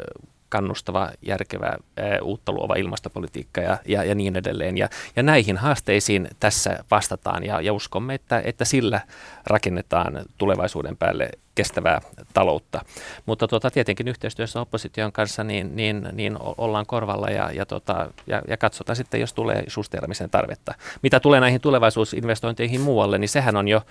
[0.52, 1.76] kannustava, järkevä,
[2.22, 4.78] uutta luova ilmastopolitiikka ja, ja, ja niin edelleen.
[4.78, 9.00] Ja, ja näihin haasteisiin tässä vastataan ja, ja uskomme, että, että sillä
[9.46, 12.00] rakennetaan tulevaisuuden päälle kestävää
[12.34, 12.80] taloutta.
[13.26, 18.42] Mutta tuota, tietenkin yhteistyössä opposition kanssa niin, niin, niin ollaan korvalla ja, ja, tota, ja,
[18.48, 20.74] ja katsotaan sitten, jos tulee susteeramisen tarvetta.
[21.02, 23.82] Mitä tulee näihin tulevaisuusinvestointeihin muualle, niin sehän on jo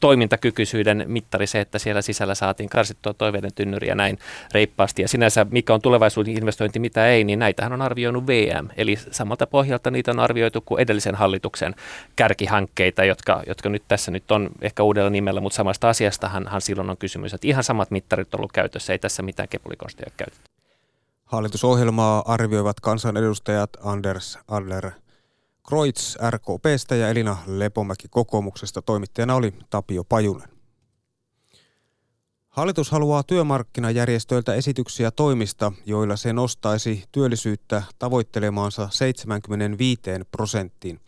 [0.00, 4.18] toimintakykyisyyden mittari se, että siellä sisällä saatiin karsittua toiveiden tynnyriä näin
[4.52, 5.02] reippaasti.
[5.02, 8.68] Ja sinänsä mikä on tulevaisuuden investointi, mitä ei, niin näitähän on arvioinut VM.
[8.76, 11.74] Eli samalta pohjalta niitä on arvioitu kuin edellisen hallituksen
[12.16, 16.96] kärkihankkeita, jotka, jotka nyt tässä nyt on ehkä uudella nimellä, mutta samasta asiastahan silloin on
[16.96, 17.34] kysymys kysymys.
[17.34, 20.50] Että ihan samat mittarit on ollut käytössä, ei tässä mitään kepulikonstia käytetty.
[21.24, 24.90] Hallitusohjelmaa arvioivat kansanedustajat Anders Adler
[25.68, 28.82] Kreutz RKPstä ja Elina Lepomäki kokoomuksesta.
[28.82, 30.48] Toimittajana oli Tapio Pajunen.
[32.48, 41.00] Hallitus haluaa työmarkkinajärjestöiltä esityksiä toimista, joilla se nostaisi työllisyyttä tavoittelemaansa 75 prosenttiin.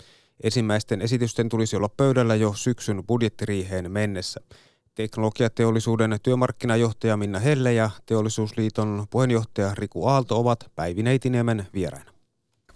[0.43, 4.41] Ensimmäisten esitysten tulisi olla pöydällä jo syksyn budjettiriiheen mennessä.
[5.01, 12.11] Teknologiateollisuuden työmarkkinajohtaja Minna Helle ja Teollisuusliiton puheenjohtaja Riku Aalto ovat Päivi Neitiniemen vieraina.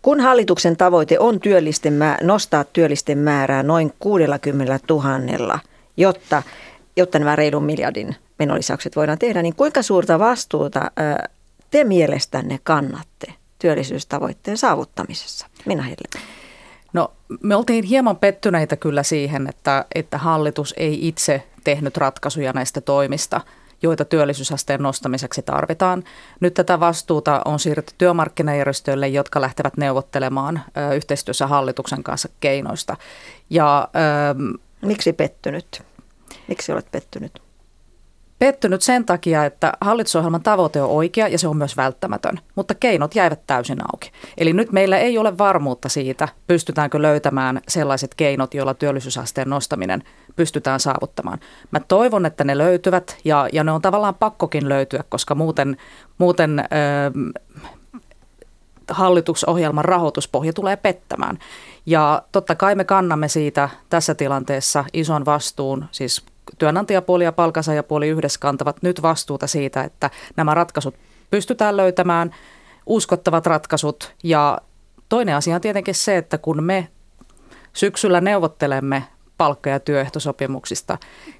[0.02, 5.58] Kun hallituksen tavoite on työllisten nostaa työllisten määrää noin 60 000,
[5.96, 6.42] jotta,
[6.96, 10.90] jotta nämä reilun miljardin menolisäykset voidaan tehdä, niin kuinka suurta vastuuta
[11.70, 15.46] te mielestänne kannatte työllisyystavoitteen saavuttamisessa?
[15.66, 16.26] Minä Helle.
[16.92, 22.80] No me oltiin hieman pettyneitä kyllä siihen, että, että hallitus ei itse tehnyt ratkaisuja näistä
[22.80, 23.40] toimista,
[23.82, 26.04] joita työllisyysasteen nostamiseksi tarvitaan.
[26.40, 32.96] Nyt tätä vastuuta on siirretty työmarkkinajärjestöille, jotka lähtevät neuvottelemaan ö, yhteistyössä hallituksen kanssa keinoista.
[33.50, 35.82] Ja, ö, Miksi pettynyt?
[36.48, 37.43] Miksi olet pettynyt?
[38.38, 43.14] Pettynyt sen takia, että hallitusohjelman tavoite on oikea ja se on myös välttämätön, mutta keinot
[43.14, 44.10] jäivät täysin auki.
[44.38, 50.02] Eli nyt meillä ei ole varmuutta siitä, pystytäänkö löytämään sellaiset keinot, joilla työllisyysasteen nostaminen
[50.36, 51.38] pystytään saavuttamaan.
[51.70, 55.76] Mä toivon, että ne löytyvät ja, ja ne on tavallaan pakkokin löytyä, koska muuten,
[56.18, 56.64] muuten ö,
[58.90, 61.38] hallitusohjelman rahoituspohja tulee pettämään.
[61.86, 66.24] Ja totta kai me kannamme siitä tässä tilanteessa ison vastuun, siis
[66.58, 70.94] työnantajapuoli ja palkansaajapuoli yhdessä kantavat nyt vastuuta siitä, että nämä ratkaisut
[71.30, 72.34] pystytään löytämään,
[72.86, 74.14] uskottavat ratkaisut.
[74.22, 74.58] Ja
[75.08, 76.88] toinen asia on tietenkin se, että kun me
[77.72, 79.04] syksyllä neuvottelemme
[79.38, 80.98] palkka- ja työehtosopimuksista,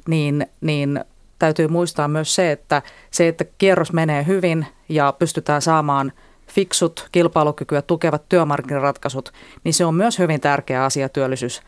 [0.09, 1.05] niin, niin
[1.39, 6.13] täytyy muistaa myös se, että se, että kierros menee hyvin ja pystytään saamaan
[6.47, 9.33] fiksut, kilpailukykyä tukevat työmarkkinaratkaisut,
[9.65, 11.63] niin se on myös hyvin tärkeä asia työllisyys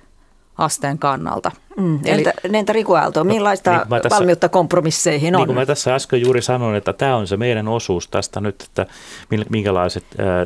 [0.58, 1.50] asteen kannalta.
[1.76, 1.98] Mm.
[2.04, 5.38] Eli, entä, entä Riku Aalto, no, millaista no, niin tässä, valmiutta kompromisseihin on?
[5.38, 8.62] Niin kuin mä tässä äsken juuri sanoin, että tämä on se meidän osuus tästä nyt,
[8.62, 8.86] että
[9.50, 10.04] minkälaiset,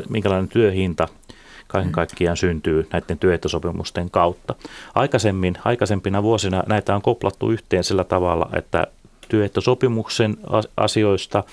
[0.08, 1.08] minkälainen työhinta
[1.70, 4.54] kaiken kaikkiaan syntyy näiden työehtosopimusten kautta.
[4.94, 8.86] Aikaisemmin, aikaisempina vuosina näitä on koplattu yhteen sillä tavalla, että
[9.30, 10.36] työehtosopimuksen
[10.76, 11.44] asioista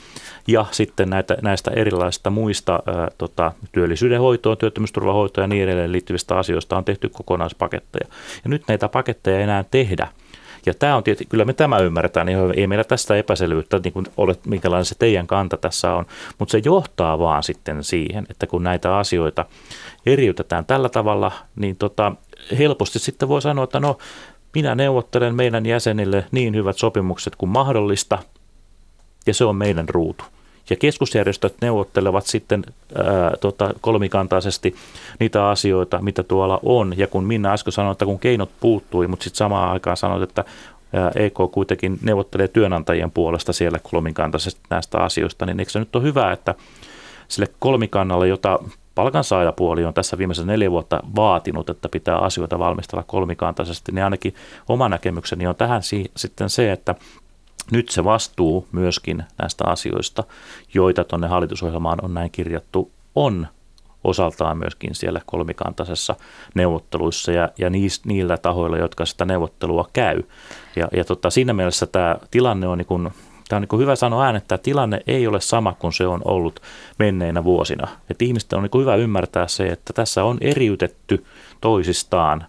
[0.48, 6.38] ja sitten näitä, näistä erilaisista muista ää, tota, työllisyyden hoitoon, työttömyysturvahoitoon ja niin edelleen liittyvistä
[6.38, 8.08] asioista on tehty kokonaispaketteja.
[8.44, 10.08] Ja nyt näitä paketteja ei enää tehdä.
[10.66, 14.06] Ja tämä on tietysti, kyllä me tämä ymmärretään, niin ei meillä tästä epäselvyyttä niin kuin
[14.18, 16.06] ole, minkälainen se teidän kanta tässä on,
[16.40, 19.46] mutta se johtaa vaan sitten siihen, että kun näitä asioita
[20.06, 22.12] eriytetään tällä tavalla, niin tota,
[22.58, 23.98] helposti sitten voi sanoa, että no
[24.58, 28.18] minä neuvottelen meidän jäsenille niin hyvät sopimukset kuin mahdollista,
[29.28, 30.24] ja se on meidän ruutu.
[30.70, 32.64] Ja keskusjärjestöt neuvottelevat sitten
[32.96, 34.76] ää, tota, kolmikantaisesti
[35.20, 36.94] niitä asioita, mitä tuolla on.
[36.98, 40.44] Ja kun Minna äsken sanoi, että kun keinot puuttui, mutta sitten samaan aikaan sanoi, että
[41.16, 46.32] EK kuitenkin neuvottelee työnantajien puolesta siellä kolmikantaisesti näistä asioista, niin eikö se nyt ole hyvä,
[46.32, 46.56] että
[47.28, 48.60] sille kolmikannalle, jota
[48.98, 54.36] palkansaajapuoli on tässä viimeiset neljä vuotta vaatinut, että pitää asioita valmistella kolmikantaisesti, niin ainakin
[54.70, 56.96] oma näkemykseni on tähän si- sitten se, että
[57.72, 60.24] nyt se vastuu myöskin näistä asioista,
[60.74, 63.48] joita tuonne hallitusohjelmaan on näin kirjattu, on
[64.04, 66.16] osaltaan myöskin siellä kolmikantaisessa
[66.56, 70.24] neuvotteluissa ja, ja niis, niillä tahoilla, jotka sitä neuvottelua käy.
[70.76, 73.12] Ja, ja tota, siinä mielessä tämä tilanne on, niin
[73.50, 76.60] tämä on niin hyvä sanoa ääneen, että tilanne ei ole sama kuin se on ollut
[77.00, 77.88] menneinä vuosina.
[78.10, 81.26] Et ihmisten on niin hyvä ymmärtää se, että tässä on eriytetty
[81.62, 82.46] toisistaan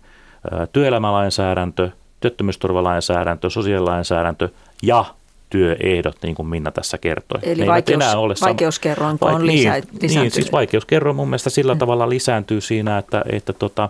[0.72, 4.48] työelämälainsäädäntö, työttömyysturvalainsäädäntö, sosiaalilainsäädäntö
[4.82, 5.04] ja
[5.50, 7.40] työehdot, niin kuin Minna tässä kertoi.
[7.42, 10.22] Eli vaikeus, enää ole vaikeuskerroinko on lisä, niin, lisääntynyt?
[10.22, 11.78] Niin, siis vaikeuskerroin mun mielestä sillä hmm.
[11.78, 13.88] tavalla lisääntyy siinä, että, että tota,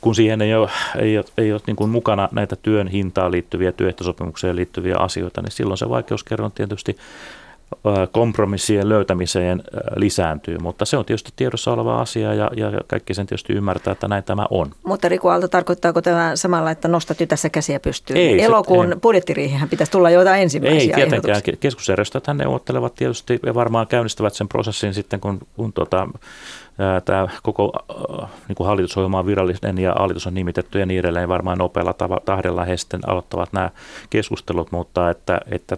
[0.00, 3.72] kun siihen ei ole, ei ole, ei ole niin kuin mukana näitä työn hintaan liittyviä,
[3.72, 6.96] työehtosopimukseen liittyviä asioita, niin silloin se vaikeuskerroin tietysti
[8.12, 9.62] kompromissien löytämiseen
[9.96, 14.08] lisääntyy, mutta se on tietysti tiedossa oleva asia ja, ja kaikki sen tietysti ymmärtää, että
[14.08, 14.70] näin tämä on.
[14.86, 18.18] Mutta Riku Aalto, tarkoittaako tämä samalla, että nostat jo tässä käsiä pystyyn?
[18.18, 21.42] Ei, Elokuun se, budjettiriihän pitäisi tulla jotain ensimmäisiä Ei tietenkään.
[21.60, 26.08] Keskusjärjestöt neuvottelevat tietysti ja varmaan käynnistävät sen prosessin sitten, kun, kun tuota,
[27.04, 27.72] tämä koko
[28.48, 31.28] niin kuin hallitusohjelma on virallinen ja hallitus on nimitetty ja niin edelleen.
[31.28, 33.70] Varmaan nopealla tahdella he sitten aloittavat nämä
[34.10, 35.76] keskustelut, mutta että, että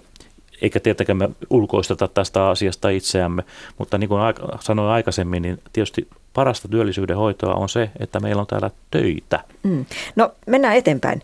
[0.62, 3.44] eikä tietenkään me ulkoisteta tästä asiasta itseämme,
[3.78, 4.20] mutta niin kuin
[4.60, 9.44] sanoin aikaisemmin, niin tietysti parasta työllisyyden hoitoa on se, että meillä on täällä töitä.
[9.62, 9.84] Mm.
[10.16, 11.22] No mennään eteenpäin.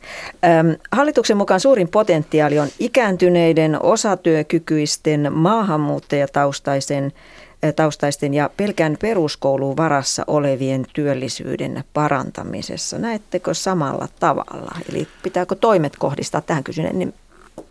[0.61, 7.13] Öm, hallituksen mukaan suurin potentiaali on ikääntyneiden, osatyökykyisten, maahanmuuttajataustaisen
[7.77, 12.99] taustaisten ja pelkän peruskouluun varassa olevien työllisyyden parantamisessa.
[12.99, 14.77] Näettekö samalla tavalla?
[14.91, 17.15] Eli pitääkö toimet kohdistaa tähän kysymykseen?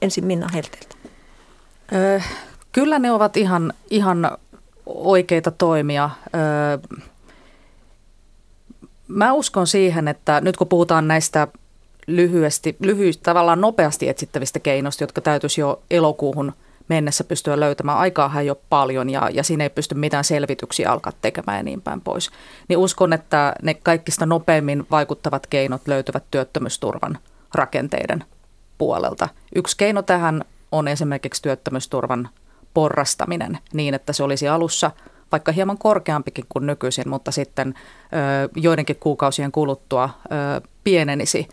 [0.02, 0.95] Ensin Minna Helteeltä.
[2.72, 4.38] Kyllä ne ovat ihan, ihan
[4.86, 6.10] oikeita toimia.
[9.08, 11.48] Mä uskon siihen, että nyt kun puhutaan näistä
[12.08, 16.54] lyhyesti, lyhyesti, tavallaan nopeasti etsittävistä keinoista, jotka täytyisi jo elokuuhun
[16.88, 17.98] mennessä pystyä löytämään.
[17.98, 22.02] Aikaahan ole paljon ja, ja siinä ei pysty mitään selvityksiä alkaa tekemään ja niin päin
[22.02, 22.30] pois.
[22.68, 27.18] Niin uskon, että ne kaikista nopeimmin vaikuttavat keinot löytyvät työttömyysturvan
[27.54, 28.24] rakenteiden
[28.78, 29.30] puolelta.
[29.56, 30.46] Yksi keino tähän
[30.78, 32.30] on esimerkiksi työttömyysturvan
[32.74, 34.92] porrastaminen niin, että se olisi alussa
[35.32, 41.48] vaikka hieman korkeampikin kuin nykyisin, mutta sitten ö, joidenkin kuukausien kuluttua ö, pienenisi,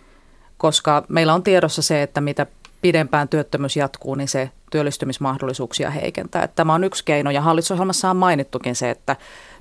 [0.59, 2.47] koska meillä on tiedossa se, että mitä
[2.83, 6.45] pidempään työttömyys jatkuu, niin se työllistymismahdollisuuksia heikentää.
[6.45, 9.17] Että tämä on yksi keino ja hallitusohjelmassa on mainittukin se, että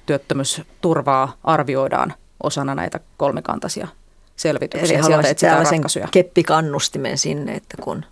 [0.05, 3.87] työttömyysturvaa arvioidaan osana näitä kolmikantaisia
[4.35, 4.95] selvityksiä.
[4.95, 8.05] Eli haluaisit tällaisen keppikannustimen sinne, että kun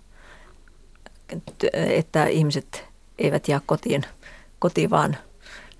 [1.74, 2.84] että ihmiset
[3.18, 4.02] eivät jää kotiin,
[4.58, 5.16] kotiin vaan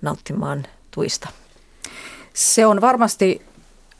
[0.01, 1.29] nauttimaan tuista?
[2.33, 3.41] Se on varmasti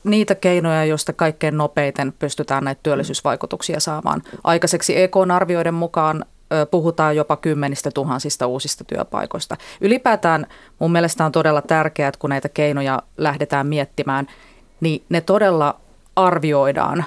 [0.04, 4.22] niitä keinoja, joista kaikkein nopeiten pystytään näitä työllisyysvaikutuksia saamaan.
[4.44, 6.24] Aikaiseksi EK-arvioiden mukaan
[6.70, 9.56] puhutaan jopa kymmenistä tuhansista uusista työpaikoista.
[9.80, 10.46] Ylipäätään
[10.78, 14.26] mun mielestä on todella tärkeää, että kun näitä keinoja lähdetään miettimään,
[14.80, 15.80] niin ne todella
[16.16, 17.04] arvioidaan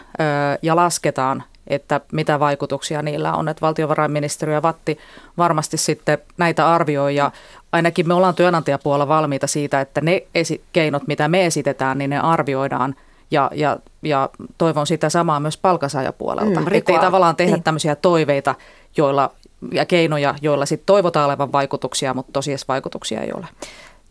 [0.62, 3.50] ja lasketaan että mitä vaikutuksia niillä on.
[3.50, 4.98] Että valtiovarainministeriö ja Vatti
[5.38, 7.32] varmasti sitten näitä arvioi ja
[7.72, 12.20] ainakin me ollaan työnantajapuolella valmiita siitä, että ne esi- keinot, mitä me esitetään, niin ne
[12.20, 12.96] arvioidaan
[13.32, 16.62] ja, ja, ja toivon sitä samaa myös palkasaajapuolelta.
[16.62, 17.64] Mm, että ei tavallaan tehdä niin.
[17.64, 18.56] tämmöisiä toiveita
[18.98, 19.32] joilla,
[19.72, 23.48] ja keinoja, joilla sitten toivotaan olevan vaikutuksia, mutta tosiaan vaikutuksia ei ole.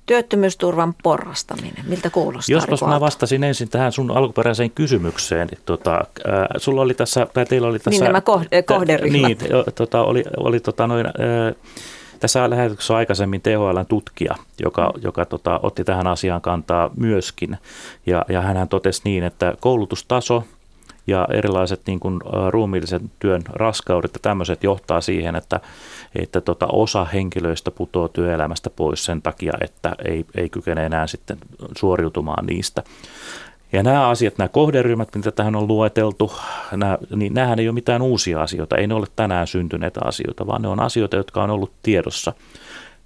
[0.07, 2.55] Työttömyysturvan porrastaminen, miltä kuulostaa?
[2.55, 5.49] Jospas mä vastasin ensin tähän sun alkuperäiseen kysymykseen.
[5.65, 6.05] Tota, äh,
[6.57, 7.91] sulla oli tässä, tai teillä oli tässä...
[7.91, 8.21] Niin nämä
[8.67, 9.23] kohderyhmät.
[9.23, 9.39] Niin,
[9.75, 11.55] tota, oli, oli tota noin, äh,
[12.21, 17.59] tässä lähetyksessä aikaisemmin THLn tutkija, joka, joka tota, otti tähän asiaan kantaa myöskin.
[18.07, 20.45] Ja, ja hän totesi niin, että koulutustaso
[21.07, 25.61] ja erilaiset niin kuin, ruumiillisen työn raskaudet ja tämmöiset johtaa siihen, että,
[26.15, 31.39] että tota, osa henkilöistä putoaa työelämästä pois sen takia, että ei, ei kykene enää sitten
[31.77, 32.83] suoriutumaan niistä.
[33.73, 36.33] Ja nämä asiat, nämä kohderyhmät, mitä tähän on lueteltu,
[36.73, 40.63] nämä, niin nämähän ei ole mitään uusia asioita, ei ne ole tänään syntyneitä asioita, vaan
[40.63, 42.33] ne on asioita, jotka on ollut tiedossa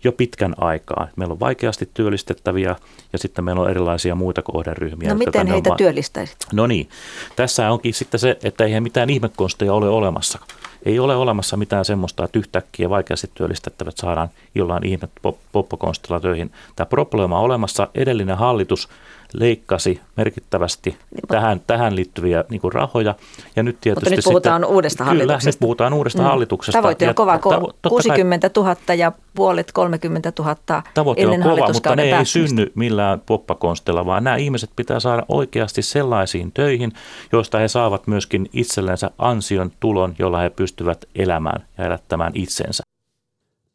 [0.04, 1.08] jo pitkän aikaa.
[1.16, 2.76] Meillä on vaikeasti työllistettäviä
[3.12, 5.08] ja sitten meillä on erilaisia muita kohderyhmiä.
[5.08, 5.76] No miten heitä on...
[5.76, 6.46] työllistäisit?
[6.52, 6.88] No niin,
[7.36, 10.38] tässä onkin sitten se, että eihän mitään ihmekonsteja ole olemassa.
[10.84, 15.08] Ei ole olemassa mitään semmoista, että yhtäkkiä vaikeasti työllistettävät saadaan jollain ihme
[15.52, 16.52] poppokonstilla töihin.
[16.76, 17.88] Tämä probleema on olemassa.
[17.94, 18.88] Edellinen hallitus
[19.32, 23.14] leikkasi merkittävästi niin, tähän, tähän liittyviä niin kuin rahoja.
[23.56, 25.40] Ja nyt tietysti mutta nyt puhutaan sitten, uudesta hallituksesta.
[25.40, 26.28] Kyllä, nyt puhutaan uudesta mm.
[26.28, 26.78] hallituksesta.
[26.78, 30.56] Tavoite on kova, tavo- 60 000 ja puolet 30 000
[30.94, 35.82] Tavoite on kova, mutta ne ei synny millään poppakonstilla, vaan nämä ihmiset pitää saada oikeasti
[35.82, 36.92] sellaisiin töihin,
[37.32, 42.87] joista he saavat myöskin itsellensä ansion tulon, jolla he pystyvät elämään ja elättämään itsensä.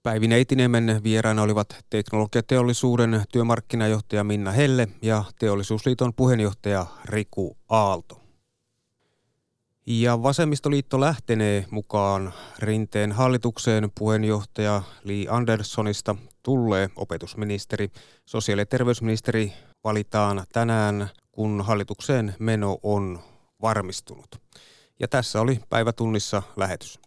[0.03, 8.21] Päivi Neitiniemen vieraana olivat teknologiateollisuuden työmarkkinajohtaja Minna Helle ja Teollisuusliiton puheenjohtaja Riku Aalto.
[9.85, 17.91] Ja vasemmistoliitto lähtenee mukaan rinteen hallitukseen puheenjohtaja Li Anderssonista tulee opetusministeri.
[18.25, 23.19] Sosiaali- ja terveysministeri valitaan tänään, kun hallitukseen meno on
[23.61, 24.35] varmistunut.
[24.99, 26.99] Ja tässä oli päivätunnissa lähetys.